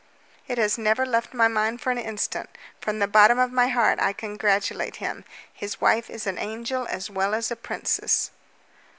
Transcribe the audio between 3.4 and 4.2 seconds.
my heart I